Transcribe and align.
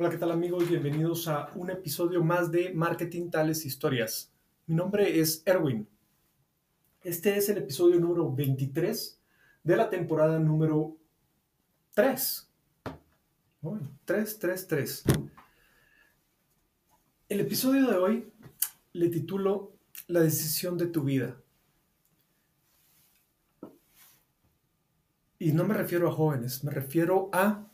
Hola, 0.00 0.10
¿qué 0.10 0.18
tal 0.18 0.30
amigos? 0.30 0.68
Bienvenidos 0.68 1.26
a 1.26 1.50
un 1.56 1.70
episodio 1.70 2.22
más 2.22 2.52
de 2.52 2.72
Marketing 2.72 3.30
Tales 3.30 3.66
Historias. 3.66 4.32
Mi 4.68 4.76
nombre 4.76 5.18
es 5.18 5.42
Erwin. 5.44 5.88
Este 7.02 7.36
es 7.36 7.48
el 7.48 7.58
episodio 7.58 7.98
número 7.98 8.32
23 8.32 9.20
de 9.64 9.76
la 9.76 9.90
temporada 9.90 10.38
número 10.38 10.96
3. 11.94 12.48
3, 14.04 14.38
3, 14.38 14.66
3. 14.68 15.04
El 17.28 17.40
episodio 17.40 17.90
de 17.90 17.96
hoy 17.96 18.32
le 18.92 19.08
titulo 19.08 19.72
La 20.06 20.20
decisión 20.20 20.78
de 20.78 20.86
tu 20.86 21.02
vida. 21.02 21.42
Y 25.40 25.50
no 25.50 25.64
me 25.64 25.74
refiero 25.74 26.08
a 26.08 26.12
jóvenes, 26.12 26.62
me 26.62 26.70
refiero 26.70 27.30
a 27.32 27.66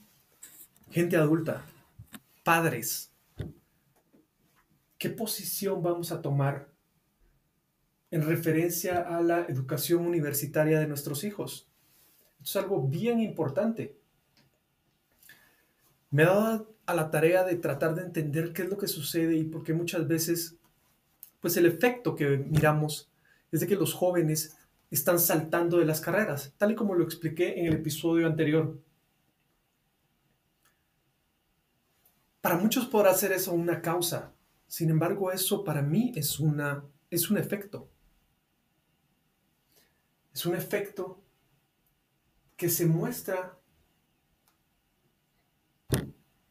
gente 0.91 1.19
adulta, 1.19 1.67
padres. 2.45 3.11
¿Qué 4.99 5.11
posición 5.11 5.83
vamos 5.83 6.13
a 6.13 6.23
tomar 6.23 6.69
en 8.11 8.23
referencia 8.23 9.01
a 9.01 9.21
la 9.21 9.47
educación 9.47 10.07
universitaria 10.07 10.79
de 10.79 10.87
nuestros 10.87 11.25
hijos? 11.25 11.69
Esto 12.39 12.59
es 12.61 12.65
algo 12.65 12.87
bien 12.87 13.21
importante. 13.21 13.99
Me 16.11 16.23
he 16.23 16.27
dado 16.27 16.73
a 16.87 16.95
la 16.95 17.11
tarea 17.11 17.43
de 17.45 17.57
tratar 17.57 17.95
de 17.95 18.03
entender 18.03 18.53
qué 18.53 18.63
es 18.63 18.69
lo 18.69 18.79
que 18.79 18.87
sucede 18.87 19.35
y 19.37 19.45
por 19.45 19.65
qué 19.65 19.73
muchas 19.73 20.07
veces, 20.07 20.57
pues 21.41 21.57
el 21.57 21.67
efecto 21.67 22.15
que 22.15 22.37
miramos 22.39 23.11
es 23.51 23.61
de 23.61 23.67
que 23.67 23.77
los 23.77 23.95
jóvenes 23.95 24.57
están 24.91 25.19
saltando 25.19 25.79
de 25.79 25.87
las 25.87 26.01
carreras, 26.01 26.55
tal 26.57 26.73
y 26.73 26.75
como 26.75 26.95
lo 26.95 27.03
expliqué 27.03 27.59
en 27.59 27.67
el 27.67 27.75
episodio 27.75 28.27
anterior. 28.27 28.79
Para 32.45 32.59
muchos 32.59 32.85
podrá 32.85 33.15
ser 33.15 33.33
eso 33.33 33.55
una 33.55 33.81
causa, 33.81 34.35
sin 34.67 34.91
embargo 34.91 35.33
eso 35.33 35.65
para 35.65 35.81
mí 35.81 36.13
es, 36.15 36.39
una, 36.39 36.85
es 37.09 37.31
un 37.31 37.39
efecto. 37.39 37.89
Es 40.31 40.45
un 40.45 40.55
efecto 40.55 41.23
que 42.55 42.69
se 42.69 42.85
muestra 42.85 43.59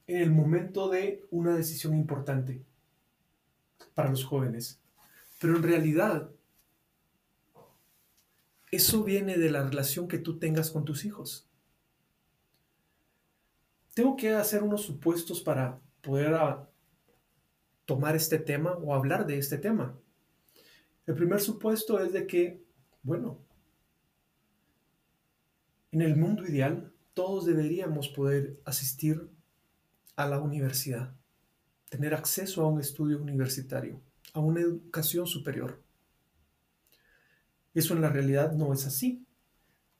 en 0.07 0.17
el 0.17 0.31
momento 0.31 0.89
de 0.89 1.27
una 1.29 1.55
decisión 1.55 1.93
importante 1.93 2.65
para 3.93 4.09
los 4.09 4.25
jóvenes. 4.25 4.81
Pero 5.39 5.57
en 5.57 5.61
realidad 5.61 6.31
eso 8.71 9.03
viene 9.03 9.37
de 9.37 9.51
la 9.51 9.61
relación 9.61 10.07
que 10.07 10.17
tú 10.17 10.39
tengas 10.39 10.71
con 10.71 10.85
tus 10.85 11.05
hijos. 11.05 11.47
Tengo 13.93 14.15
que 14.15 14.33
hacer 14.33 14.63
unos 14.63 14.81
supuestos 14.81 15.41
para 15.41 15.79
poder 16.01 16.33
ah, 16.33 16.67
tomar 17.85 18.15
este 18.15 18.39
tema 18.39 18.71
o 18.73 18.93
hablar 18.93 19.27
de 19.27 19.37
este 19.37 19.57
tema. 19.57 19.97
El 21.05 21.15
primer 21.15 21.41
supuesto 21.41 21.99
es 21.99 22.13
de 22.13 22.25
que, 22.25 22.63
bueno, 23.03 23.39
en 25.91 26.01
el 26.01 26.15
mundo 26.15 26.43
ideal 26.43 26.91
todos 27.13 27.45
deberíamos 27.45 28.09
poder 28.09 28.59
asistir 28.65 29.29
a 30.15 30.25
la 30.27 30.39
universidad, 30.39 31.15
tener 31.89 32.15
acceso 32.15 32.63
a 32.63 32.67
un 32.67 32.79
estudio 32.79 33.21
universitario, 33.21 34.01
a 34.33 34.39
una 34.39 34.61
educación 34.61 35.27
superior. 35.27 35.83
Eso 37.75 37.93
en 37.93 38.01
la 38.01 38.09
realidad 38.09 38.53
no 38.53 38.73
es 38.73 38.85
así. 38.87 39.25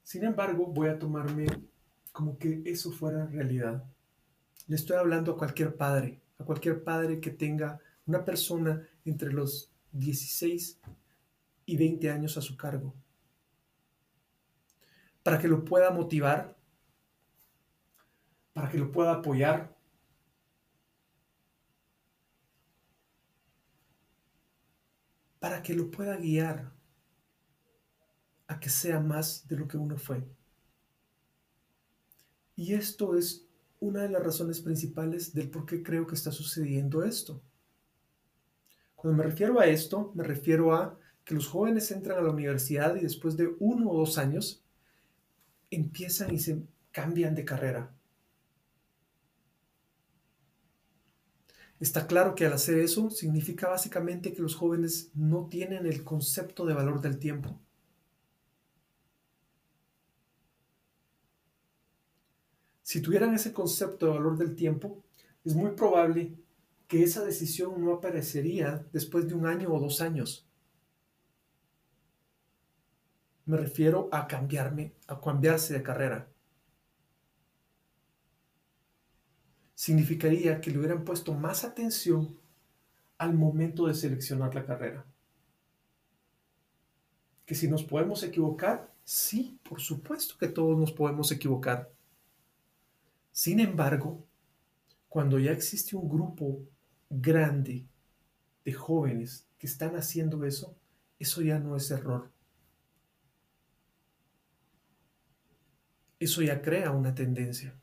Sin 0.03 0.23
embargo, 0.23 0.67
voy 0.67 0.89
a 0.89 0.97
tomarme 0.97 1.45
como 2.11 2.37
que 2.37 2.61
eso 2.65 2.91
fuera 2.91 3.25
realidad. 3.25 3.83
Le 4.67 4.75
estoy 4.75 4.97
hablando 4.97 5.33
a 5.33 5.37
cualquier 5.37 5.75
padre, 5.75 6.21
a 6.39 6.43
cualquier 6.43 6.83
padre 6.83 7.19
que 7.19 7.31
tenga 7.31 7.79
una 8.05 8.23
persona 8.23 8.87
entre 9.05 9.31
los 9.31 9.71
16 9.91 10.79
y 11.65 11.77
20 11.77 12.09
años 12.09 12.37
a 12.37 12.41
su 12.41 12.57
cargo. 12.57 12.93
Para 15.21 15.39
que 15.39 15.47
lo 15.47 15.63
pueda 15.63 15.91
motivar, 15.91 16.55
para 18.53 18.69
que 18.69 18.77
lo 18.77 18.91
pueda 18.91 19.13
apoyar, 19.13 19.75
para 25.39 25.61
que 25.61 25.73
lo 25.73 25.91
pueda 25.91 26.15
guiar 26.17 26.71
a 28.47 28.59
que 28.59 28.69
sea 28.69 28.99
más 28.99 29.47
de 29.47 29.57
lo 29.57 29.67
que 29.67 29.77
uno 29.77 29.97
fue. 29.97 30.23
Y 32.55 32.73
esto 32.73 33.17
es 33.17 33.42
una 33.83 34.03
de 34.03 34.09
las 34.09 34.23
razones 34.23 34.61
principales 34.61 35.33
del 35.33 35.49
por 35.49 35.65
qué 35.65 35.83
creo 35.83 36.07
que 36.07 36.15
está 36.15 36.31
sucediendo 36.31 37.03
esto. 37.03 37.41
Cuando 38.95 39.17
me 39.17 39.29
refiero 39.29 39.59
a 39.59 39.65
esto, 39.65 40.13
me 40.15 40.23
refiero 40.23 40.73
a 40.73 40.97
que 41.25 41.35
los 41.35 41.47
jóvenes 41.47 41.91
entran 41.91 42.17
a 42.17 42.21
la 42.21 42.31
universidad 42.31 42.95
y 42.95 43.01
después 43.01 43.35
de 43.35 43.53
uno 43.59 43.89
o 43.89 43.97
dos 43.97 44.17
años 44.17 44.63
empiezan 45.69 46.33
y 46.33 46.39
se 46.39 46.63
cambian 46.91 47.35
de 47.35 47.43
carrera. 47.43 47.93
Está 51.81 52.07
claro 52.07 52.35
que 52.35 52.45
al 52.45 52.53
hacer 52.53 52.79
eso 52.79 53.09
significa 53.09 53.67
básicamente 53.67 54.31
que 54.31 54.41
los 54.41 54.55
jóvenes 54.55 55.11
no 55.13 55.47
tienen 55.49 55.85
el 55.85 56.05
concepto 56.05 56.65
de 56.65 56.73
valor 56.73 57.01
del 57.01 57.19
tiempo. 57.19 57.59
Si 62.93 63.01
tuvieran 63.01 63.33
ese 63.33 63.51
concepto 63.53 64.05
de 64.05 64.11
valor 64.11 64.37
del 64.37 64.53
tiempo, 64.53 65.03
es 65.43 65.55
muy 65.55 65.71
probable 65.71 66.37
que 66.87 67.01
esa 67.01 67.25
decisión 67.25 67.83
no 67.83 67.91
aparecería 67.91 68.85
después 68.93 69.27
de 69.27 69.33
un 69.33 69.47
año 69.47 69.73
o 69.73 69.79
dos 69.79 69.99
años. 69.99 70.47
Me 73.47 73.57
refiero 73.57 74.09
a 74.11 74.27
cambiarme, 74.27 74.93
a 75.07 75.19
cambiarse 75.19 75.73
de 75.73 75.81
carrera. 75.81 76.27
Significaría 79.73 80.61
que 80.61 80.69
le 80.69 80.77
hubieran 80.77 81.03
puesto 81.03 81.33
más 81.33 81.63
atención 81.63 82.37
al 83.17 83.33
momento 83.33 83.87
de 83.87 83.95
seleccionar 83.95 84.53
la 84.53 84.67
carrera. 84.67 85.03
Que 87.43 87.55
si 87.55 87.67
nos 87.67 87.83
podemos 87.83 88.21
equivocar, 88.21 88.93
sí, 89.03 89.59
por 89.67 89.81
supuesto 89.81 90.35
que 90.37 90.47
todos 90.47 90.77
nos 90.77 90.91
podemos 90.91 91.31
equivocar. 91.31 91.91
Sin 93.33 93.59
embargo, 93.59 94.23
cuando 95.09 95.39
ya 95.39 95.51
existe 95.51 95.95
un 95.95 96.07
grupo 96.07 96.61
grande 97.09 97.83
de 98.63 98.73
jóvenes 98.73 99.47
que 99.57 99.65
están 99.65 99.95
haciendo 99.95 100.45
eso, 100.45 100.77
eso 101.17 101.41
ya 101.41 101.57
no 101.57 101.75
es 101.75 101.89
error. 101.89 102.31
Eso 106.19 106.43
ya 106.43 106.61
crea 106.61 106.91
una 106.91 107.15
tendencia. 107.15 107.75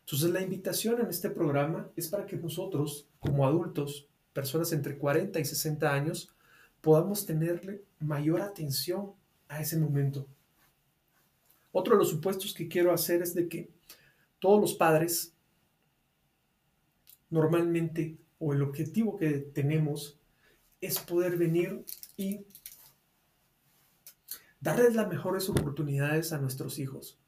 Entonces 0.00 0.30
la 0.30 0.40
invitación 0.40 1.00
en 1.00 1.08
este 1.08 1.28
programa 1.28 1.90
es 1.96 2.06
para 2.06 2.24
que 2.24 2.36
nosotros, 2.36 3.08
como 3.18 3.44
adultos, 3.44 4.08
personas 4.32 4.72
entre 4.72 4.96
40 4.96 5.40
y 5.40 5.44
60 5.44 5.92
años, 5.92 6.32
podamos 6.80 7.26
tenerle 7.26 7.82
mayor 7.98 8.42
atención 8.42 9.12
a 9.48 9.60
ese 9.60 9.76
momento. 9.76 10.28
Otro 11.72 11.94
de 11.94 11.98
los 11.98 12.10
supuestos 12.10 12.54
que 12.54 12.68
quiero 12.68 12.92
hacer 12.92 13.22
es 13.22 13.34
de 13.34 13.48
que 13.48 13.70
todos 14.42 14.60
los 14.60 14.74
padres, 14.74 15.36
normalmente, 17.30 18.18
o 18.40 18.52
el 18.52 18.62
objetivo 18.62 19.16
que 19.16 19.38
tenemos, 19.38 20.18
es 20.80 20.98
poder 20.98 21.36
venir 21.36 21.84
y 22.16 22.44
darles 24.58 24.96
las 24.96 25.06
mejores 25.06 25.48
oportunidades 25.48 26.32
a 26.32 26.38
nuestros 26.38 26.80
hijos, 26.80 27.20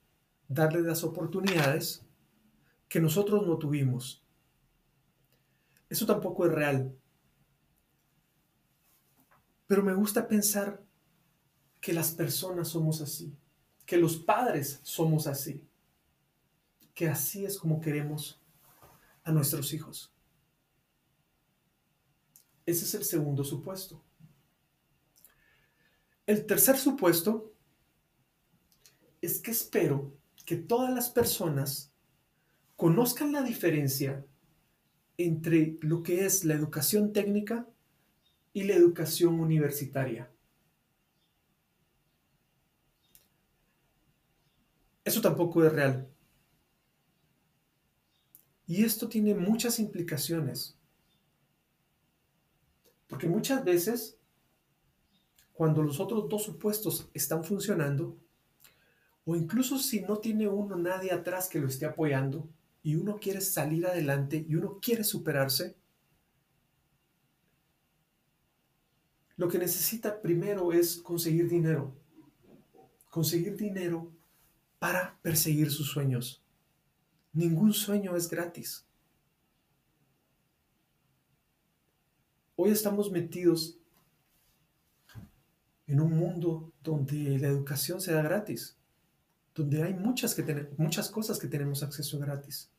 darles 0.48 0.82
las 0.82 1.04
oportunidades 1.04 2.04
que 2.88 2.98
nosotros 2.98 3.46
no 3.46 3.58
tuvimos. 3.58 4.24
Eso 5.88 6.06
tampoco 6.06 6.46
es 6.46 6.52
real. 6.52 6.98
Pero 9.68 9.84
me 9.84 9.94
gusta 9.94 10.26
pensar 10.26 10.82
que 11.80 11.92
las 11.92 12.10
personas 12.10 12.66
somos 12.66 13.00
así, 13.00 13.32
que 13.86 13.98
los 13.98 14.16
padres 14.16 14.80
somos 14.82 15.28
así 15.28 15.62
que 16.94 17.08
así 17.08 17.44
es 17.44 17.58
como 17.58 17.80
queremos 17.80 18.40
a 19.24 19.32
nuestros 19.32 19.72
hijos. 19.72 20.12
Ese 22.66 22.84
es 22.84 22.94
el 22.94 23.04
segundo 23.04 23.44
supuesto. 23.44 24.02
El 26.26 26.46
tercer 26.46 26.78
supuesto 26.78 27.52
es 29.20 29.40
que 29.40 29.50
espero 29.50 30.16
que 30.46 30.56
todas 30.56 30.92
las 30.94 31.10
personas 31.10 31.92
conozcan 32.76 33.32
la 33.32 33.42
diferencia 33.42 34.24
entre 35.16 35.76
lo 35.80 36.02
que 36.02 36.24
es 36.24 36.44
la 36.44 36.54
educación 36.54 37.12
técnica 37.12 37.68
y 38.52 38.64
la 38.64 38.74
educación 38.74 39.40
universitaria. 39.40 40.30
Eso 45.04 45.20
tampoco 45.20 45.64
es 45.64 45.72
real. 45.72 46.13
Y 48.66 48.84
esto 48.84 49.08
tiene 49.08 49.34
muchas 49.34 49.78
implicaciones. 49.78 50.76
Porque 53.06 53.28
muchas 53.28 53.64
veces, 53.64 54.18
cuando 55.52 55.82
los 55.82 56.00
otros 56.00 56.28
dos 56.28 56.42
supuestos 56.42 57.08
están 57.12 57.44
funcionando, 57.44 58.16
o 59.26 59.36
incluso 59.36 59.78
si 59.78 60.00
no 60.00 60.18
tiene 60.18 60.48
uno 60.48 60.76
nadie 60.76 61.12
atrás 61.12 61.48
que 61.48 61.60
lo 61.60 61.68
esté 61.68 61.86
apoyando, 61.86 62.48
y 62.82 62.96
uno 62.96 63.18
quiere 63.18 63.40
salir 63.40 63.86
adelante 63.86 64.44
y 64.46 64.54
uno 64.56 64.78
quiere 64.80 65.04
superarse, 65.04 65.76
lo 69.36 69.48
que 69.48 69.58
necesita 69.58 70.20
primero 70.20 70.72
es 70.72 70.98
conseguir 70.98 71.48
dinero. 71.48 71.94
Conseguir 73.10 73.56
dinero 73.56 74.12
para 74.78 75.18
perseguir 75.22 75.70
sus 75.70 75.88
sueños. 75.88 76.43
Ningún 77.34 77.72
sueño 77.72 78.14
es 78.14 78.30
gratis. 78.30 78.86
Hoy 82.54 82.70
estamos 82.70 83.10
metidos 83.10 83.76
en 85.88 86.00
un 86.00 86.16
mundo 86.16 86.72
donde 86.80 87.36
la 87.40 87.48
educación 87.48 88.00
se 88.00 88.12
da 88.12 88.22
gratis, 88.22 88.78
donde 89.52 89.82
hay 89.82 89.94
muchas, 89.94 90.36
que 90.36 90.68
muchas 90.78 91.10
cosas 91.10 91.40
que 91.40 91.48
tenemos 91.48 91.82
acceso 91.82 92.20
gratis. 92.20 92.70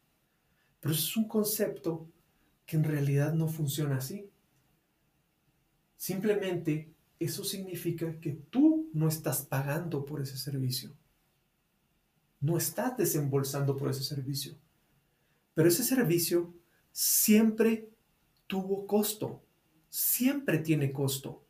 Pero 0.79 0.93
eso 0.93 1.03
es 1.03 1.17
un 1.17 1.27
concepto 1.27 2.09
que 2.65 2.77
en 2.77 2.85
realidad 2.85 3.33
no 3.33 3.49
funciona 3.49 3.97
así. 3.97 4.29
Simplemente 5.97 6.93
eso 7.19 7.43
significa 7.43 8.21
que 8.21 8.31
tú 8.31 8.89
no 8.93 9.09
estás 9.09 9.41
pagando 9.41 10.05
por 10.05 10.21
ese 10.21 10.37
servicio. 10.37 10.91
No 12.45 12.57
estás 12.57 12.95
desembolsando 12.95 13.75
por 13.75 13.89
ese 13.89 14.03
servicio. 14.03 14.55
Pero 15.55 15.67
ese 15.67 15.83
servicio 15.83 16.53
siempre 16.91 17.89
tuvo 18.45 18.85
costo. 18.85 19.43
Siempre 19.89 20.59
tiene 20.59 20.93
costo. 20.93 21.43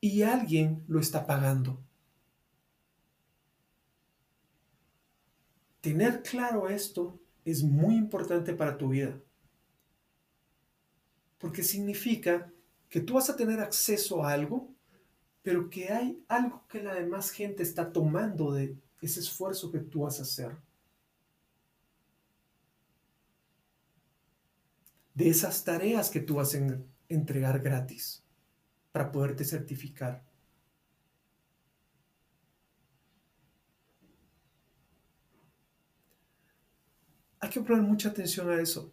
Y 0.00 0.22
alguien 0.22 0.82
lo 0.88 0.98
está 0.98 1.24
pagando. 1.24 1.80
Tener 5.80 6.24
claro 6.24 6.68
esto 6.68 7.20
es 7.44 7.62
muy 7.62 7.94
importante 7.94 8.54
para 8.54 8.76
tu 8.76 8.88
vida. 8.88 9.20
Porque 11.38 11.62
significa 11.62 12.52
que 12.88 13.00
tú 13.00 13.14
vas 13.14 13.30
a 13.30 13.36
tener 13.36 13.60
acceso 13.60 14.24
a 14.24 14.32
algo, 14.32 14.74
pero 15.42 15.70
que 15.70 15.90
hay 15.90 16.24
algo 16.26 16.66
que 16.66 16.82
la 16.82 16.94
demás 16.94 17.30
gente 17.30 17.62
está 17.62 17.92
tomando 17.92 18.50
de 18.50 18.76
ese 19.00 19.20
esfuerzo 19.20 19.70
que 19.70 19.78
tú 19.78 20.02
vas 20.02 20.18
a 20.18 20.22
hacer. 20.22 20.56
De 25.14 25.28
esas 25.28 25.64
tareas 25.64 26.10
que 26.10 26.20
tú 26.20 26.34
vas 26.34 26.54
a 26.54 26.78
entregar 27.08 27.60
gratis 27.60 28.22
para 28.92 29.10
poderte 29.10 29.44
certificar. 29.44 30.22
Hay 37.40 37.50
que 37.50 37.60
poner 37.60 37.82
mucha 37.82 38.08
atención 38.08 38.50
a 38.50 38.60
eso. 38.60 38.92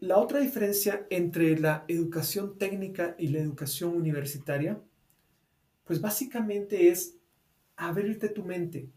La 0.00 0.18
otra 0.18 0.38
diferencia 0.38 1.06
entre 1.10 1.58
la 1.58 1.84
educación 1.88 2.56
técnica 2.56 3.16
y 3.18 3.28
la 3.28 3.40
educación 3.40 3.96
universitaria, 3.96 4.80
pues 5.84 6.00
básicamente 6.00 6.88
es 6.88 7.17
abrirte 7.78 8.28
tu 8.28 8.44
mente. 8.44 8.90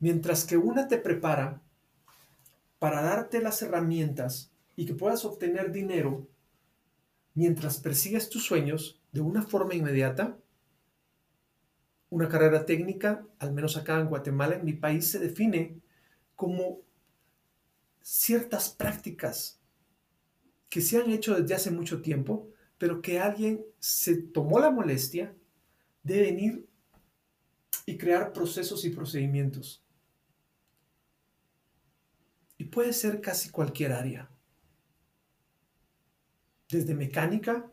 Mientras 0.00 0.44
que 0.44 0.56
una 0.56 0.88
te 0.88 0.98
prepara 0.98 1.62
para 2.78 3.02
darte 3.02 3.40
las 3.40 3.62
herramientas 3.62 4.52
y 4.76 4.84
que 4.84 4.94
puedas 4.94 5.24
obtener 5.24 5.72
dinero 5.72 6.26
mientras 7.34 7.78
persigues 7.78 8.28
tus 8.28 8.44
sueños 8.44 9.00
de 9.12 9.20
una 9.20 9.42
forma 9.42 9.74
inmediata, 9.74 10.36
una 12.08 12.28
carrera 12.28 12.66
técnica, 12.66 13.24
al 13.38 13.52
menos 13.52 13.76
acá 13.76 14.00
en 14.00 14.08
Guatemala, 14.08 14.56
en 14.56 14.64
mi 14.64 14.72
país, 14.72 15.10
se 15.10 15.20
define 15.20 15.80
como 16.34 16.80
ciertas 18.00 18.70
prácticas 18.70 19.60
que 20.68 20.80
se 20.80 21.00
han 21.00 21.10
hecho 21.10 21.40
desde 21.40 21.54
hace 21.54 21.70
mucho 21.70 22.02
tiempo, 22.02 22.48
pero 22.78 23.02
que 23.02 23.20
alguien 23.20 23.64
se 23.78 24.16
tomó 24.16 24.58
la 24.58 24.70
molestia 24.70 25.34
de 26.10 26.22
venir 26.22 26.68
y 27.86 27.96
crear 27.96 28.32
procesos 28.32 28.84
y 28.84 28.90
procedimientos. 28.90 29.84
Y 32.58 32.64
puede 32.64 32.92
ser 32.92 33.20
casi 33.20 33.50
cualquier 33.50 33.92
área, 33.92 34.28
desde 36.68 36.94
mecánica 36.94 37.70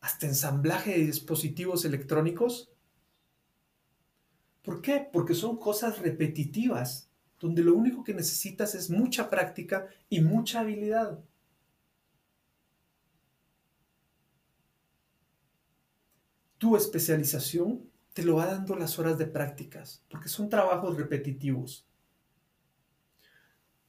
hasta 0.00 0.26
ensamblaje 0.26 0.92
de 0.92 1.06
dispositivos 1.06 1.84
electrónicos. 1.84 2.70
¿Por 4.62 4.82
qué? 4.82 5.08
Porque 5.12 5.34
son 5.34 5.56
cosas 5.58 5.98
repetitivas 5.98 7.10
donde 7.40 7.62
lo 7.62 7.74
único 7.74 8.02
que 8.02 8.14
necesitas 8.14 8.74
es 8.74 8.90
mucha 8.90 9.30
práctica 9.30 9.86
y 10.08 10.20
mucha 10.20 10.60
habilidad. 10.60 11.20
Tu 16.58 16.76
especialización 16.76 17.88
te 18.12 18.24
lo 18.24 18.36
va 18.36 18.46
dando 18.46 18.74
las 18.74 18.98
horas 18.98 19.16
de 19.16 19.26
prácticas, 19.26 20.04
porque 20.10 20.28
son 20.28 20.48
trabajos 20.48 20.96
repetitivos. 20.96 21.86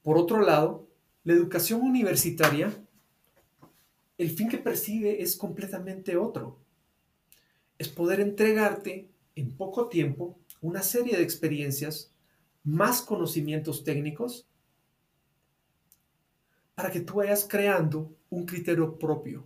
Por 0.03 0.17
otro 0.17 0.41
lado, 0.41 0.87
la 1.23 1.33
educación 1.33 1.81
universitaria, 1.81 2.71
el 4.17 4.29
fin 4.29 4.49
que 4.49 4.57
persigue 4.57 5.21
es 5.21 5.35
completamente 5.35 6.15
otro. 6.15 6.59
Es 7.77 7.89
poder 7.89 8.19
entregarte 8.19 9.09
en 9.35 9.55
poco 9.55 9.89
tiempo 9.89 10.39
una 10.61 10.83
serie 10.83 11.17
de 11.17 11.23
experiencias 11.23 12.13
más 12.63 13.01
conocimientos 13.01 13.83
técnicos 13.83 14.47
para 16.75 16.91
que 16.91 17.01
tú 17.01 17.15
vayas 17.15 17.45
creando 17.49 18.15
un 18.29 18.45
criterio 18.45 18.97
propio, 18.97 19.45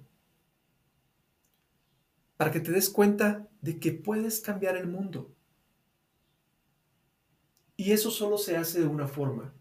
para 2.44 2.52
que 2.52 2.60
te 2.60 2.74
des 2.74 2.90
cuenta 2.90 3.48
de 3.62 3.80
que 3.80 3.94
puedes 3.94 4.42
cambiar 4.42 4.76
el 4.76 4.86
mundo. 4.86 5.34
Y 7.78 7.94
eso 7.94 8.12
solo 8.12 8.38
se 8.38 8.58
hace 8.58 8.82
de 8.82 8.86
una 8.86 9.08
forma, 9.08 9.54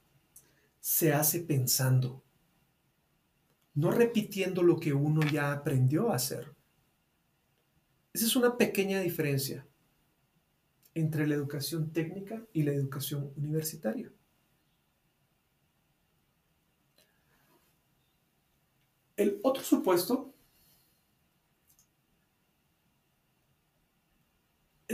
se 0.81 1.13
hace 1.13 1.39
pensando, 1.43 2.25
no 3.75 3.93
repitiendo 3.93 4.65
lo 4.65 4.81
que 4.81 4.93
uno 4.93 5.21
ya 5.31 5.53
aprendió 5.53 6.11
a 6.11 6.17
hacer. 6.17 6.57
Esa 8.13 8.27
es 8.27 8.35
una 8.35 8.57
pequeña 8.57 8.99
diferencia 8.99 9.65
entre 10.93 11.29
la 11.29 11.37
educación 11.37 11.93
técnica 11.93 12.45
y 12.53 12.65
la 12.65 12.73
educación 12.73 13.33
universitaria. 13.37 14.11
El 19.17 19.39
otro 19.45 19.63
supuesto 19.63 20.32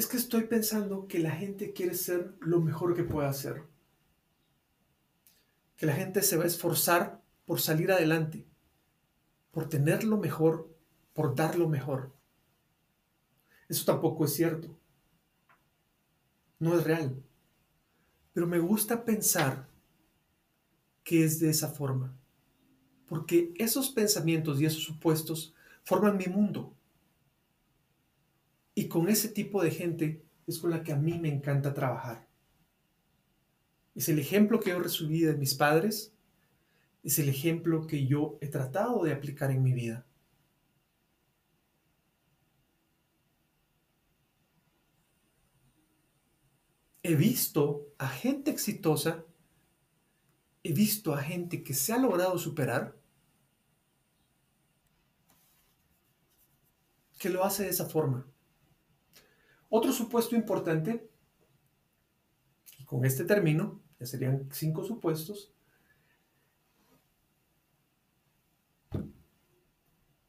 que 0.09 0.17
estoy 0.17 0.45
pensando 0.45 1.07
que 1.07 1.19
la 1.19 1.31
gente 1.31 1.73
quiere 1.73 1.95
ser 1.95 2.35
lo 2.41 2.61
mejor 2.61 2.95
que 2.95 3.05
pueda 3.05 3.33
ser. 3.33 3.63
Que 5.77 5.87
la 5.87 5.95
gente 5.95 6.23
se 6.23 6.37
va 6.37 6.45
a 6.45 6.49
esforzar 6.49 7.23
por 7.47 7.61
salir 7.61 7.93
adelante, 7.93 8.47
por 9.51 9.69
tener 9.69 10.05
lo 10.05 10.17
mejor, 10.17 10.75
por 11.13 11.35
dar 11.35 11.57
lo 11.57 11.69
mejor. 11.69 12.13
Eso 13.69 13.85
tampoco 13.85 14.25
es 14.25 14.35
cierto 14.35 14.79
no 16.59 16.77
es 16.77 16.85
real. 16.85 17.23
Pero 18.33 18.47
me 18.47 18.59
gusta 18.59 19.05
pensar 19.05 19.69
que 21.03 21.25
es 21.25 21.41
de 21.41 21.51
esa 21.51 21.69
forma, 21.69 22.15
porque 23.07 23.55
esos 23.57 23.91
pensamientos 23.91 24.61
y 24.61 24.67
esos 24.67 24.83
supuestos 24.83 25.55
forman 25.83 26.19
mi 26.19 26.27
mundo. 26.27 26.75
Y 28.79 28.87
con 28.87 29.09
ese 29.09 29.29
tipo 29.31 29.61
de 29.61 29.73
gente 29.73 30.23
es 30.47 30.61
con 30.61 30.71
la 30.71 30.85
que 30.85 30.93
a 30.93 30.97
mí 30.97 31.19
me 31.19 31.29
encanta 31.29 31.75
trabajar. 31.75 32.29
Es 33.97 34.09
el 34.09 34.21
ejemplo 34.21 34.61
que 34.61 34.71
yo 34.71 34.79
recibí 34.79 35.23
de 35.23 35.35
mis 35.35 35.55
padres, 35.55 36.15
es 37.03 37.19
el 37.19 37.29
ejemplo 37.29 37.89
que 37.89 38.07
yo 38.07 38.39
he 38.41 38.47
tratado 38.47 39.03
de 39.03 39.13
aplicar 39.13 39.51
en 39.51 39.65
mi 39.65 39.73
vida. 39.73 40.07
he 47.03 47.17
visto 47.17 47.89
a 47.99 48.07
gente 48.07 48.53
exitosa, 48.53 49.25
he 50.63 50.73
visto 50.73 51.15
a 51.15 51.21
gente 51.21 51.65
que 51.65 51.75
se 51.75 51.93
ha 51.93 51.99
logrado 51.99 52.39
superar, 52.39 52.97
que 57.19 57.29
lo 57.29 57.43
hace 57.43 57.65
de 57.65 57.71
esa 57.71 57.87
forma. 57.87 58.25
Otro 59.69 59.93
supuesto 59.93 60.35
importante, 60.35 61.11
y 62.79 62.85
con 62.85 63.05
este 63.05 63.25
término, 63.25 63.81
ya 63.99 64.07
serían 64.07 64.49
cinco 64.53 64.85
supuestos, 64.85 65.53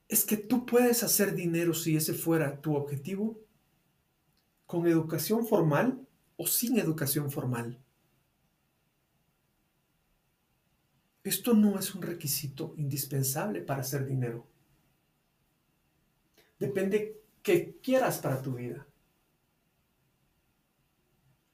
es 0.10 0.26
que 0.26 0.38
tú 0.38 0.66
puedes 0.66 1.04
hacer 1.04 1.36
dinero 1.36 1.74
si 1.74 1.96
ese 1.96 2.14
fuera 2.14 2.60
tu 2.60 2.76
objetivo 2.76 3.40
con 4.66 4.88
educación 4.88 5.46
formal 5.46 6.08
o 6.36 6.48
sin 6.48 6.80
educación 6.80 7.32
formal. 7.32 7.80
Esto 11.24 11.54
no 11.54 11.78
es 11.78 11.94
un 11.94 12.02
requisito 12.02 12.74
indispensable 12.78 13.62
para 13.62 13.82
hacer 13.82 14.06
dinero. 14.06 14.48
Depende 16.58 17.22
qué 17.44 17.78
quieras 17.82 18.18
para 18.18 18.42
tu 18.42 18.56
vida. 18.56 18.89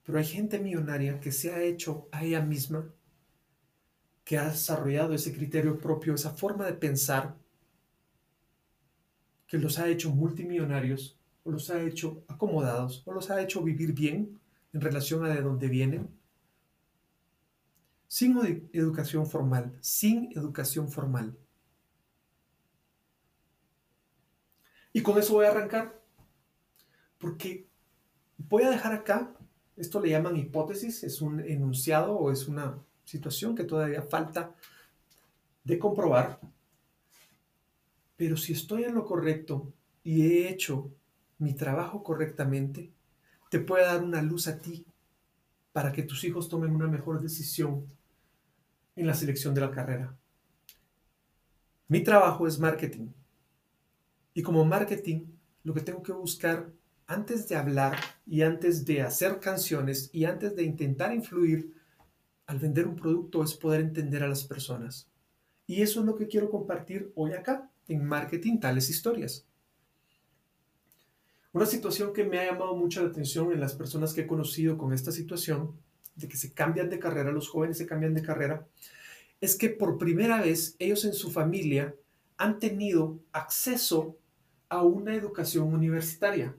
Pero 0.06 0.20
hay 0.20 0.26
gente 0.26 0.60
millonaria 0.60 1.20
que 1.20 1.32
se 1.32 1.52
ha 1.52 1.62
hecho 1.62 2.08
a 2.12 2.24
ella 2.24 2.42
misma, 2.42 2.94
que 4.24 4.38
ha 4.38 4.50
desarrollado 4.50 5.14
ese 5.14 5.34
criterio 5.34 5.80
propio, 5.80 6.14
esa 6.14 6.32
forma 6.32 6.66
de 6.66 6.74
pensar, 6.74 7.36
que 9.48 9.58
los 9.58 9.80
ha 9.80 9.88
hecho 9.88 10.12
multimillonarios, 10.12 11.20
o 11.44 11.52
los 11.52 11.70
ha 11.70 11.82
hecho 11.82 12.24
acomodados, 12.28 13.04
o 13.06 13.14
los 13.14 13.30
ha 13.30 13.42
hecho 13.42 13.64
vivir 13.64 13.94
bien 13.94 14.40
en 14.74 14.82
relación 14.82 15.26
a 15.26 15.30
de 15.30 15.42
dónde 15.42 15.68
vienen, 15.68 16.10
sin 18.08 18.38
educación 18.74 19.26
formal, 19.26 19.76
sin 19.82 20.32
educación 20.38 20.90
formal. 20.90 21.38
Y 24.94 25.02
con 25.02 25.18
eso 25.18 25.34
voy 25.34 25.46
a 25.46 25.52
arrancar, 25.52 26.02
porque 27.18 27.68
voy 28.38 28.64
a 28.64 28.70
dejar 28.70 28.94
acá, 28.94 29.35
esto 29.78 30.00
le 30.00 30.10
llaman 30.10 30.38
hipótesis, 30.38 31.04
es 31.04 31.22
un 31.22 31.40
enunciado 31.40 32.16
o 32.16 32.32
es 32.32 32.48
una 32.48 32.78
situación 33.04 33.56
que 33.56 33.64
todavía 33.64 34.02
falta 34.02 34.56
de 35.64 35.80
comprobar, 35.80 36.40
pero 38.16 38.38
si 38.38 38.54
estoy 38.54 38.84
en 38.84 38.96
lo 38.96 39.06
correcto 39.06 39.74
y 40.04 40.22
he 40.28 40.50
hecho 40.50 40.92
mi 41.40 41.54
trabajo 41.54 42.04
correctamente, 42.04 42.92
te 43.50 43.60
puede 43.60 43.86
dar 43.86 44.04
una 44.04 44.22
luz 44.22 44.48
a 44.48 44.60
ti 44.60 44.86
para 45.74 45.92
que 45.92 46.04
tus 46.04 46.24
hijos 46.24 46.48
tomen 46.48 46.74
una 46.74 46.88
mejor 46.88 47.22
decisión 47.22 47.86
en 48.96 49.08
la 49.08 49.14
selección 49.14 49.54
de 49.54 49.62
la 49.62 49.72
carrera. 49.72 50.16
Mi 51.88 52.02
trabajo 52.02 52.48
es 52.48 52.58
marketing. 52.60 53.10
Y 54.34 54.42
como 54.42 54.66
marketing, 54.66 55.26
lo 55.64 55.74
que 55.74 55.82
tengo 55.82 56.02
que 56.02 56.14
buscar 56.14 56.72
antes 57.08 57.48
de 57.48 57.56
hablar 57.56 57.98
y 58.26 58.42
antes 58.42 58.86
de 58.86 59.02
hacer 59.02 59.40
canciones 59.40 60.10
y 60.12 60.26
antes 60.26 60.56
de 60.56 60.64
intentar 60.64 61.14
influir 61.14 61.74
al 62.48 62.60
vender 62.60 62.88
un 62.88 62.96
producto 62.96 63.44
es 63.44 63.54
poder 63.54 63.82
entender 63.82 64.24
a 64.24 64.28
las 64.28 64.44
personas. 64.44 65.10
Y 65.68 65.82
eso 65.82 66.00
es 66.00 66.06
lo 66.06 66.16
que 66.16 66.28
quiero 66.28 66.50
compartir 66.50 67.12
hoy 67.16 67.34
acá, 67.34 67.70
en 67.88 68.06
Marketing 68.06 68.60
Tales 68.60 68.90
Historias. 68.90 69.46
Una 71.54 71.66
situación 71.66 72.12
que 72.14 72.24
me 72.24 72.40
ha 72.40 72.52
llamado 72.52 72.76
mucho 72.76 73.02
la 73.02 73.10
atención 73.10 73.52
en 73.52 73.60
las 73.60 73.76
personas 73.76 74.14
que 74.14 74.22
he 74.22 74.28
conocido 74.28 74.78
con 74.78 74.94
esta 74.94 75.12
situación 75.12 75.72
de 76.16 76.28
que 76.28 76.38
se 76.38 76.54
cambian 76.54 76.90
de 76.90 77.00
carrera, 77.00 77.32
los 77.32 77.50
jóvenes 77.50 77.78
se 77.78 77.86
cambian 77.86 78.14
de 78.14 78.22
carrera, 78.22 78.68
es 79.42 79.56
que 79.56 79.70
por 79.70 79.98
primera 79.98 80.42
vez 80.42 80.76
ellos 80.80 81.06
en 81.06 81.14
su 81.14 81.32
familia 81.32 81.96
han 82.38 82.60
tenido 82.60 83.20
acceso 83.32 84.18
a 84.70 84.84
una 84.84 85.16
educación 85.16 85.74
universitaria. 85.74 86.56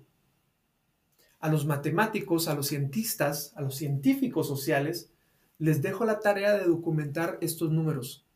A 1.40 1.50
los 1.50 1.66
matemáticos, 1.66 2.48
a 2.48 2.54
los 2.54 2.68
cientistas, 2.68 3.52
a 3.56 3.62
los 3.62 3.76
científicos 3.76 4.48
sociales, 4.48 5.10
les 5.58 5.82
dejo 5.82 6.04
la 6.04 6.20
tarea 6.20 6.56
de 6.56 6.64
documentar 6.64 7.38
estos 7.40 7.70
números. 7.70 8.26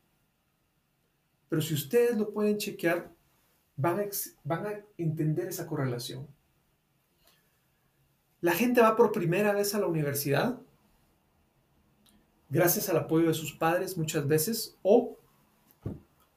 Pero 1.49 1.61
si 1.61 1.73
ustedes 1.73 2.17
lo 2.17 2.31
pueden 2.31 2.57
chequear, 2.57 3.11
van 3.75 3.99
a, 3.99 4.03
van 4.43 4.65
a 4.67 4.79
entender 4.97 5.47
esa 5.47 5.67
correlación. 5.67 6.27
La 8.39 8.53
gente 8.53 8.81
va 8.81 8.95
por 8.95 9.11
primera 9.11 9.53
vez 9.53 9.75
a 9.75 9.79
la 9.79 9.87
universidad 9.87 10.59
gracias 12.51 12.89
al 12.89 12.97
apoyo 12.97 13.29
de 13.29 13.33
sus 13.33 13.53
padres 13.53 13.97
muchas 13.97 14.27
veces 14.27 14.77
o 14.83 15.17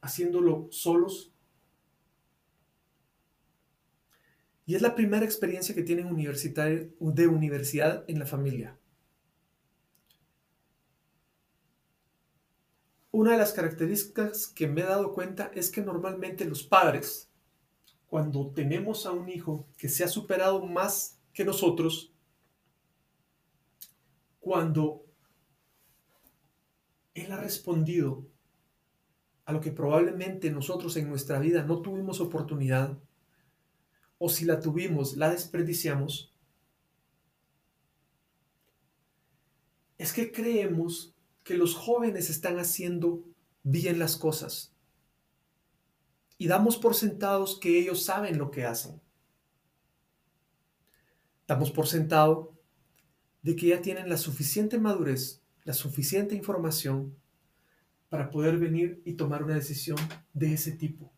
haciéndolo 0.01 0.69
solos. 0.71 1.34
Y 4.67 4.75
es 4.75 4.83
la 4.83 4.95
primera 4.95 5.25
experiencia 5.25 5.75
que 5.75 5.83
tienen 5.83 6.07
de 6.99 7.27
universidad 7.27 8.05
en 8.09 8.19
la 8.19 8.27
familia. 8.27 8.79
Una 13.11 13.33
de 13.33 13.39
las 13.39 13.53
características 13.53 14.49
que 14.49 14.67
me 14.67 14.81
he 14.81 14.85
dado 14.85 15.13
cuenta 15.13 15.51
es 15.55 15.71
que 15.71 15.83
normalmente 15.83 16.45
los 16.47 16.65
padres, 16.65 17.31
cuando 18.07 18.51
tenemos 18.53 19.07
a 19.07 19.13
un 19.13 19.29
hijo 19.29 19.69
que 19.79 19.89
se 19.89 20.03
ha 20.03 20.09
superado 20.09 20.67
más 20.67 21.21
que 21.33 21.45
nosotros, 21.45 22.13
cuando 24.41 25.05
él 27.15 27.31
ha 27.31 27.37
respondido 27.37 28.27
a 29.45 29.53
lo 29.53 29.61
que 29.61 29.71
probablemente 29.71 30.51
nosotros 30.51 30.97
en 30.97 31.09
nuestra 31.09 31.39
vida 31.39 31.63
no 31.63 31.83
tuvimos 31.83 32.21
oportunidad, 32.21 32.99
o 34.19 34.29
si 34.29 34.45
la 34.45 34.61
tuvimos, 34.61 35.17
la 35.17 35.31
desperdiciamos, 35.31 36.33
es 39.99 40.13
que 40.13 40.33
creemos 40.33 41.15
que 41.43 41.55
los 41.55 41.75
jóvenes 41.75 42.31
están 42.31 42.59
haciendo 42.59 43.25
bien 43.63 43.99
las 43.99 44.17
cosas 44.17 44.75
y 46.37 46.49
damos 46.49 46.77
por 46.77 46.95
sentados 46.95 47.59
que 47.59 47.79
ellos 47.79 48.03
saben 48.03 48.39
lo 48.39 48.51
que 48.51 48.65
hacen. 48.65 49.01
Damos 51.47 51.71
por 51.71 51.87
sentado 51.87 52.55
de 53.43 53.55
que 53.55 53.69
ya 53.69 53.83
tienen 53.83 54.09
la 54.09 54.17
suficiente 54.17 54.79
madurez 54.79 55.45
la 55.65 55.73
suficiente 55.73 56.35
información 56.35 57.17
para 58.11 58.31
poder 58.31 58.59
venir 58.59 59.03
y 59.05 59.15
tomar 59.15 59.43
una 59.43 59.55
decisión 59.55 59.97
de 60.35 60.53
ese 60.53 60.73
tipo. 60.73 61.14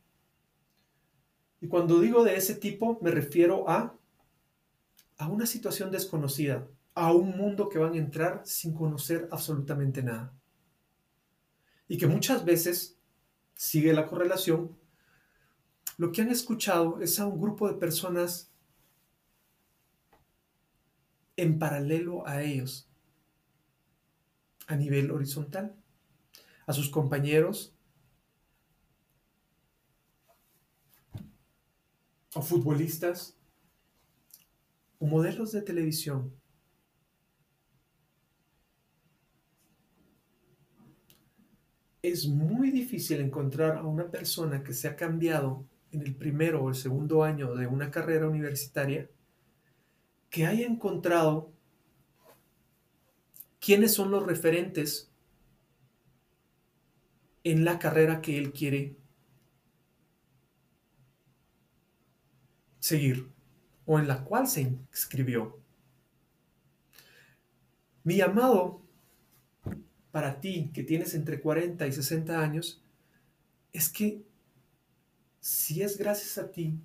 Y 1.61 1.69
cuando 1.69 2.01
digo 2.01 2.25
de 2.25 2.37
ese 2.37 2.55
tipo, 2.55 2.99
me 3.01 3.11
refiero 3.11 3.69
a, 3.69 3.95
a 5.19 5.29
una 5.29 5.47
situación 5.47 5.91
desconocida, 5.91 6.69
a 6.95 7.13
un 7.13 7.37
mundo 7.37 7.69
que 7.69 7.79
van 7.79 7.95
a 7.95 7.99
entrar 7.99 8.43
sin 8.45 8.75
conocer 8.75 9.29
absolutamente 9.31 10.03
nada. 10.03 10.33
Y 11.89 11.99
que 11.99 12.07
muchas 12.07 12.45
veces, 12.45 12.99
sigue 13.55 13.93
la 13.93 14.07
correlación, 14.07 14.77
lo 15.99 16.13
que 16.13 16.23
han 16.23 16.31
escuchado 16.31 17.01
es 17.01 17.19
a 17.19 17.27
un 17.27 17.41
grupo 17.41 17.69
de 17.69 17.79
personas 17.79 18.53
en 21.37 21.59
paralelo 21.59 22.27
a 22.27 22.43
ellos, 22.43 22.89
a 24.67 24.77
nivel 24.77 25.11
horizontal, 25.11 25.75
a 26.67 26.73
sus 26.73 26.91
compañeros 26.91 27.76
o 32.37 32.43
futbolistas 32.43 33.35
o 34.99 35.07
modelos 35.07 35.53
de 35.53 35.63
televisión. 35.63 36.33
Es 42.03 42.27
muy 42.29 42.71
difícil 42.71 43.21
encontrar 43.21 43.79
a 43.79 43.85
una 43.85 44.11
persona 44.11 44.63
que 44.63 44.75
se 44.75 44.87
ha 44.87 44.97
cambiado 44.97 45.65
en 45.91 46.03
el 46.03 46.15
primero 46.15 46.63
o 46.63 46.69
el 46.69 46.75
segundo 46.75 47.25
año 47.25 47.55
de 47.55 47.67
una 47.67 47.91
carrera 47.91 48.29
universitaria 48.29 49.09
que 50.29 50.47
haya 50.47 50.67
encontrado 50.67 51.51
quiénes 53.59 53.95
son 53.95 54.11
los 54.11 54.25
referentes 54.25 55.11
en 57.45 57.65
la 57.65 57.79
carrera 57.79 58.21
que 58.21 58.37
él 58.39 58.53
quiere 58.53 58.97
seguir 62.87 63.33
o 63.85 63.99
en 63.99 64.07
la 64.07 64.23
cual 64.23 64.47
se 64.47 64.61
inscribió. 64.61 65.59
Mi 68.05 68.17
llamado 68.17 68.81
para 70.13 70.39
ti 70.41 70.71
que 70.73 70.85
tienes 70.85 71.15
entre 71.15 71.41
40 71.41 71.85
y 71.85 71.93
60 71.93 72.41
años 72.41 72.81
es 73.73 73.89
que 73.89 74.25
si 75.41 75.83
es 75.83 75.99
gracias 75.99 76.39
a 76.39 76.51
ti 76.53 76.79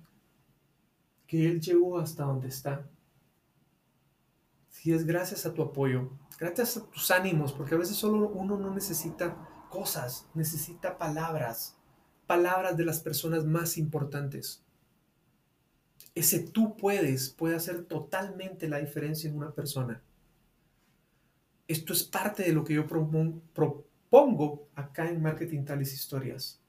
que 1.28 1.48
Él 1.48 1.60
llegó 1.60 1.98
hasta 1.98 2.24
donde 2.24 2.48
está, 2.48 2.90
si 4.68 4.92
es 4.92 5.06
gracias 5.06 5.46
a 5.46 5.54
tu 5.54 5.62
apoyo, 5.62 6.10
gracias 6.36 6.78
a 6.78 6.90
tus 6.90 7.12
ánimos, 7.12 7.52
porque 7.52 7.76
a 7.76 7.78
veces 7.78 7.96
solo 7.96 8.28
uno 8.28 8.58
no 8.58 8.74
necesita 8.74 9.36
cosas, 9.70 10.26
necesita 10.34 10.98
palabras, 10.98 11.76
palabras 12.26 12.76
de 12.76 12.84
las 12.84 13.00
personas 13.00 13.44
más 13.44 13.78
importantes. 13.78 14.64
Ese 16.14 16.40
tú 16.40 16.76
puedes 16.76 17.30
puede 17.30 17.56
hacer 17.56 17.84
totalmente 17.84 18.68
la 18.68 18.78
diferencia 18.78 19.30
en 19.30 19.36
una 19.36 19.52
persona. 19.52 20.02
Esto 21.68 21.92
es 21.92 22.02
parte 22.02 22.42
de 22.42 22.52
lo 22.52 22.64
que 22.64 22.74
yo 22.74 22.86
propongo 22.86 24.68
acá 24.74 25.08
en 25.08 25.22
Marketing 25.22 25.64
Tales 25.64 25.94
Historias. 25.94 26.60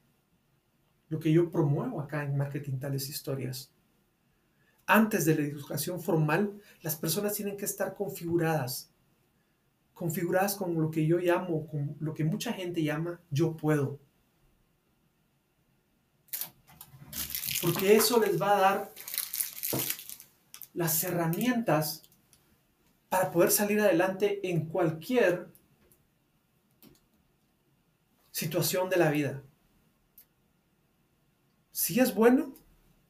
Lo 1.10 1.20
que 1.20 1.30
yo 1.30 1.50
promuevo 1.50 2.00
acá 2.00 2.24
en 2.24 2.36
Marketing 2.36 2.78
Tales 2.78 3.08
Historias. 3.08 3.70
Antes 4.86 5.24
de 5.24 5.34
la 5.34 5.42
educación 5.42 6.00
formal, 6.00 6.58
las 6.82 6.96
personas 6.96 7.34
tienen 7.34 7.56
que 7.56 7.66
estar 7.66 7.94
configuradas. 7.94 8.90
Configuradas 9.92 10.56
con 10.56 10.74
lo 10.80 10.90
que 10.90 11.06
yo 11.06 11.18
llamo, 11.18 11.66
con 11.66 11.96
lo 12.00 12.14
que 12.14 12.24
mucha 12.24 12.52
gente 12.52 12.82
llama 12.82 13.20
yo 13.30 13.56
puedo. 13.56 14.00
Porque 17.62 17.96
eso 17.96 18.20
les 18.20 18.40
va 18.40 18.56
a 18.56 18.60
dar 18.60 18.93
las 20.74 21.02
herramientas 21.04 22.02
para 23.08 23.30
poder 23.30 23.50
salir 23.50 23.80
adelante 23.80 24.40
en 24.48 24.66
cualquier 24.66 25.48
situación 28.32 28.90
de 28.90 28.96
la 28.96 29.10
vida. 29.10 29.42
Si 31.70 32.00
es 32.00 32.14
bueno, 32.14 32.54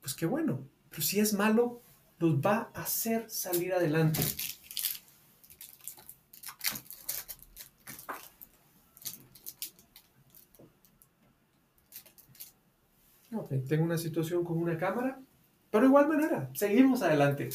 pues 0.00 0.14
qué 0.14 0.26
bueno. 0.26 0.68
Pero 0.90 1.02
si 1.02 1.18
es 1.20 1.32
malo, 1.32 1.82
los 2.18 2.36
va 2.36 2.70
a 2.74 2.82
hacer 2.82 3.28
salir 3.30 3.72
adelante. 3.72 4.20
Tengo 13.68 13.84
una 13.84 13.98
situación 13.98 14.44
con 14.44 14.58
una 14.58 14.76
cámara, 14.76 15.20
pero 15.74 15.86
igual 15.86 16.06
manera, 16.06 16.48
seguimos 16.54 17.02
adelante. 17.02 17.48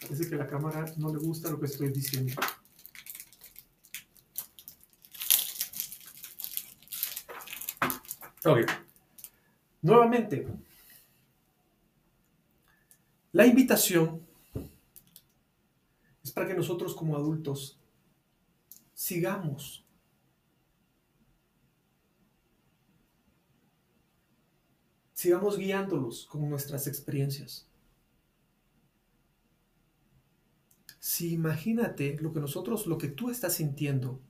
Parece 0.00 0.30
que 0.30 0.36
la 0.36 0.46
cámara 0.46 0.84
no 0.98 1.12
le 1.12 1.18
gusta 1.18 1.50
lo 1.50 1.58
que 1.58 1.66
estoy 1.66 1.88
diciendo. 1.88 2.40
Ok. 8.44 8.70
Nuevamente, 9.80 10.46
la 13.32 13.44
invitación 13.44 14.24
es 16.22 16.30
para 16.30 16.46
que 16.46 16.54
nosotros 16.54 16.94
como 16.94 17.16
adultos 17.16 17.80
sigamos 18.94 19.81
sigamos 25.22 25.56
guiándolos 25.56 26.26
con 26.26 26.50
nuestras 26.50 26.88
experiencias. 26.88 27.68
Si 30.98 31.32
imagínate 31.32 32.16
lo 32.20 32.32
que 32.32 32.40
nosotros, 32.40 32.88
lo 32.88 32.98
que 32.98 33.06
tú 33.06 33.30
estás 33.30 33.54
sintiendo 33.54 34.20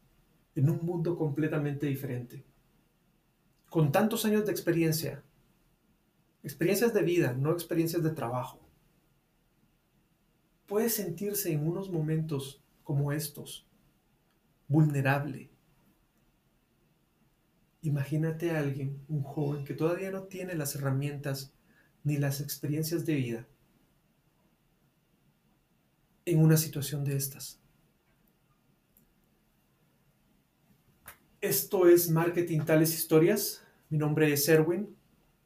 en 0.55 0.69
un 0.69 0.85
mundo 0.85 1.17
completamente 1.17 1.87
diferente, 1.87 2.45
con 3.71 3.91
tantos 3.91 4.27
años 4.27 4.45
de 4.45 4.53
experiencia, 4.53 5.23
experiencias 6.43 6.93
de 6.93 7.03
vida, 7.03 7.33
no 7.33 7.53
experiencias 7.53 8.03
de 8.03 8.11
trabajo, 8.11 8.61
puedes 10.67 10.93
sentirse 10.95 11.53
en 11.53 11.67
unos 11.67 11.91
momentos 11.91 12.63
como 12.85 13.13
estos, 13.13 13.67
vulnerable, 14.69 15.52
Imagínate 17.83 18.53
a 18.53 18.61
alguien, 18.61 19.05
un 19.09 19.23
joven 19.23 19.65
que 19.65 19.75
todavía 19.75 20.13
no 20.13 20.23
tiene 20.23 20.55
las 20.55 20.77
herramientas 20.77 21.53
ni 22.05 22.17
las 22.17 22.41
experiencias 22.41 23.05
de 23.05 23.15
vida 23.17 23.49
en 26.25 26.39
una 26.39 26.57
situación 26.57 27.05
de 27.05 27.17
estas. 27.17 27.61
Esto 31.41 31.89
es 31.89 32.09
Marketing 32.09 32.61
Tales 32.61 32.95
Historias. 32.95 33.65
Mi 33.91 33.99
nombre 33.99 34.33
es 34.33 34.49
Erwin. 34.49 34.97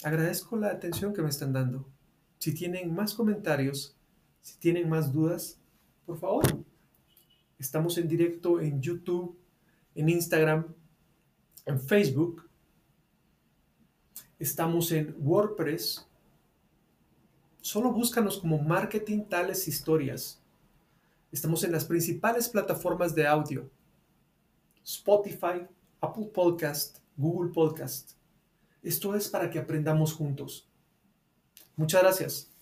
Agradezco 0.02 0.58
la 0.58 0.68
atención 0.68 1.14
que 1.14 1.22
me 1.22 1.30
están 1.30 1.54
dando. 1.54 1.88
Si 2.36 2.52
tienen 2.52 2.94
más 2.94 3.14
comentarios, 3.14 3.96
si 4.42 4.58
tienen 4.58 4.90
más 4.90 5.10
dudas, 5.10 5.58
por 6.04 6.18
favor. 6.18 6.44
Estamos 7.58 7.96
en 7.96 8.08
directo 8.08 8.60
en 8.60 8.82
YouTube, 8.82 9.38
en 9.94 10.10
Instagram, 10.10 10.66
en 11.66 11.80
Facebook, 11.80 12.48
estamos 14.38 14.92
en 14.92 15.14
WordPress. 15.18 16.06
Solo 17.60 17.92
búscanos 17.92 18.38
como 18.38 18.58
Marketing 18.58 19.24
Tales 19.24 19.66
Historias. 19.66 20.40
Estamos 21.32 21.64
en 21.64 21.72
las 21.72 21.84
principales 21.84 22.48
plataformas 22.48 23.14
de 23.14 23.26
audio. 23.26 23.68
Spotify, 24.84 25.66
Apple 26.00 26.30
Podcast, 26.32 26.98
Google 27.16 27.52
Podcast. 27.52 28.12
Esto 28.82 29.16
es 29.16 29.28
para 29.28 29.50
que 29.50 29.58
aprendamos 29.58 30.12
juntos. 30.12 30.68
Muchas 31.74 32.02
gracias. 32.02 32.55